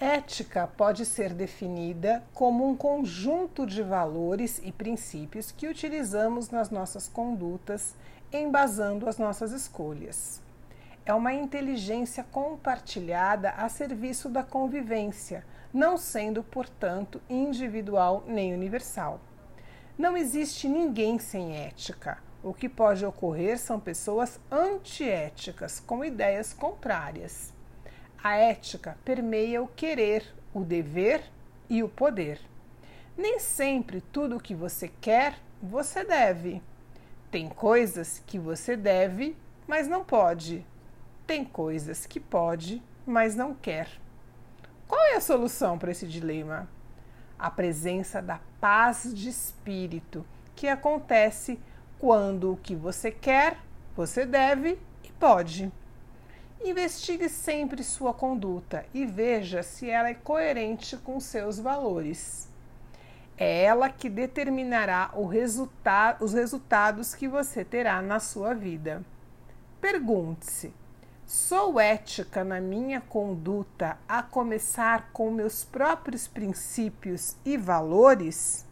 Ética 0.00 0.68
pode 0.76 1.04
ser 1.04 1.34
definida 1.34 2.22
como 2.32 2.64
um 2.68 2.76
conjunto 2.76 3.66
de 3.66 3.82
valores 3.82 4.60
e 4.62 4.70
princípios 4.70 5.50
que 5.50 5.66
utilizamos 5.66 6.50
nas 6.50 6.70
nossas 6.70 7.08
condutas, 7.08 7.96
embasando 8.32 9.08
as 9.08 9.18
nossas 9.18 9.50
escolhas. 9.50 10.40
É 11.04 11.12
uma 11.12 11.32
inteligência 11.32 12.22
compartilhada 12.22 13.50
a 13.50 13.68
serviço 13.68 14.28
da 14.28 14.44
convivência, 14.44 15.44
não 15.74 15.96
sendo, 15.96 16.44
portanto, 16.44 17.20
individual 17.28 18.22
nem 18.24 18.54
universal. 18.54 19.18
Não 19.98 20.16
existe 20.16 20.68
ninguém 20.68 21.18
sem 21.18 21.56
ética. 21.56 22.18
O 22.40 22.54
que 22.54 22.68
pode 22.68 23.04
ocorrer 23.04 23.58
são 23.58 23.80
pessoas 23.80 24.38
antiéticas, 24.48 25.80
com 25.80 26.04
ideias 26.04 26.52
contrárias. 26.52 27.57
A 28.22 28.34
ética 28.34 28.98
permeia 29.04 29.62
o 29.62 29.68
querer, 29.68 30.24
o 30.52 30.64
dever 30.64 31.22
e 31.70 31.82
o 31.82 31.88
poder. 31.88 32.40
Nem 33.16 33.38
sempre 33.38 34.00
tudo 34.00 34.36
o 34.36 34.40
que 34.40 34.54
você 34.54 34.88
quer, 35.00 35.38
você 35.62 36.04
deve. 36.04 36.60
Tem 37.30 37.48
coisas 37.48 38.22
que 38.26 38.38
você 38.38 38.76
deve, 38.76 39.36
mas 39.68 39.86
não 39.86 40.04
pode. 40.04 40.66
Tem 41.26 41.44
coisas 41.44 42.06
que 42.06 42.18
pode, 42.18 42.82
mas 43.06 43.36
não 43.36 43.54
quer. 43.54 43.88
Qual 44.88 45.00
é 45.12 45.16
a 45.16 45.20
solução 45.20 45.78
para 45.78 45.90
esse 45.90 46.06
dilema? 46.06 46.68
A 47.38 47.50
presença 47.50 48.20
da 48.20 48.40
paz 48.60 49.14
de 49.14 49.28
espírito, 49.28 50.26
que 50.56 50.66
acontece 50.66 51.60
quando 51.98 52.52
o 52.52 52.56
que 52.56 52.74
você 52.74 53.12
quer, 53.12 53.58
você 53.94 54.26
deve 54.26 54.78
e 55.04 55.12
pode. 55.12 55.70
Investigue 56.64 57.28
sempre 57.28 57.84
sua 57.84 58.12
conduta 58.12 58.84
e 58.92 59.06
veja 59.06 59.62
se 59.62 59.88
ela 59.88 60.08
é 60.08 60.14
coerente 60.14 60.96
com 60.96 61.20
seus 61.20 61.58
valores. 61.58 62.48
É 63.36 63.62
ela 63.62 63.88
que 63.88 64.10
determinará 64.10 65.12
resulta 65.30 66.16
os 66.20 66.32
resultados 66.32 67.14
que 67.14 67.28
você 67.28 67.64
terá 67.64 68.02
na 68.02 68.18
sua 68.18 68.52
vida. 68.54 69.04
Pergunte-se: 69.80 70.74
sou 71.24 71.78
ética 71.78 72.42
na 72.42 72.60
minha 72.60 73.00
conduta 73.00 73.96
a 74.08 74.24
começar 74.24 75.10
com 75.12 75.30
meus 75.30 75.64
próprios 75.64 76.26
princípios 76.26 77.36
e 77.44 77.56
valores? 77.56 78.67